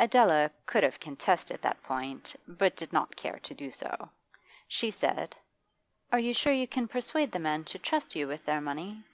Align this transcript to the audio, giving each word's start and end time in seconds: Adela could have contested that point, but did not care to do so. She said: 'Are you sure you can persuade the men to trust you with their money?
Adela 0.00 0.50
could 0.66 0.82
have 0.82 0.98
contested 0.98 1.62
that 1.62 1.80
point, 1.84 2.34
but 2.48 2.74
did 2.74 2.92
not 2.92 3.14
care 3.14 3.38
to 3.38 3.54
do 3.54 3.70
so. 3.70 4.10
She 4.66 4.90
said: 4.90 5.36
'Are 6.12 6.18
you 6.18 6.34
sure 6.34 6.52
you 6.52 6.66
can 6.66 6.88
persuade 6.88 7.30
the 7.30 7.38
men 7.38 7.62
to 7.66 7.78
trust 7.78 8.16
you 8.16 8.26
with 8.26 8.44
their 8.46 8.60
money? 8.60 9.04